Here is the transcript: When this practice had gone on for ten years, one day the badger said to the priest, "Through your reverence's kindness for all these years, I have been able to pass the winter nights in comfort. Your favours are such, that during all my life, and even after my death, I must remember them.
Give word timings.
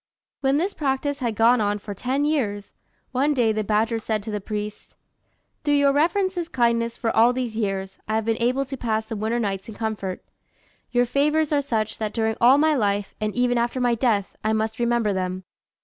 When 0.39 0.57
this 0.57 0.73
practice 0.73 1.19
had 1.19 1.35
gone 1.35 1.61
on 1.61 1.77
for 1.77 1.93
ten 1.93 2.25
years, 2.25 2.73
one 3.11 3.35
day 3.35 3.51
the 3.51 3.63
badger 3.63 3.99
said 3.99 4.23
to 4.23 4.31
the 4.31 4.41
priest, 4.41 4.95
"Through 5.63 5.75
your 5.75 5.91
reverence's 5.93 6.49
kindness 6.49 6.97
for 6.97 7.15
all 7.15 7.33
these 7.33 7.55
years, 7.55 7.99
I 8.07 8.15
have 8.15 8.25
been 8.25 8.41
able 8.41 8.65
to 8.65 8.75
pass 8.75 9.05
the 9.05 9.15
winter 9.15 9.37
nights 9.39 9.69
in 9.69 9.75
comfort. 9.75 10.25
Your 10.89 11.05
favours 11.05 11.53
are 11.53 11.61
such, 11.61 11.99
that 11.99 12.13
during 12.13 12.35
all 12.41 12.57
my 12.57 12.73
life, 12.73 13.13
and 13.21 13.35
even 13.35 13.59
after 13.59 13.79
my 13.79 13.93
death, 13.93 14.35
I 14.43 14.53
must 14.53 14.79
remember 14.79 15.13
them. 15.13 15.43